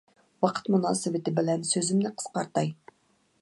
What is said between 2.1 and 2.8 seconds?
قىسقارتاي.